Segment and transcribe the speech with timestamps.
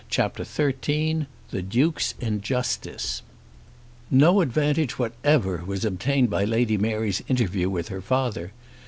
[0.09, 3.21] CHAPTER XIII The Duke's Injustice
[4.09, 8.51] No advantage whatever was obtained by Lady Mary's interview with her father.